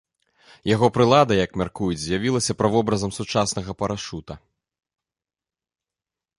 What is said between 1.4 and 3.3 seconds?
як мяркуюць, з'явілася правобразам